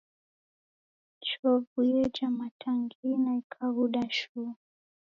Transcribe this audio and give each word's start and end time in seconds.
Chovu 1.25 1.79
yeja 1.91 2.27
matangina 2.39 3.31
ikaghuda 3.41 4.03
shuu. 4.17 4.51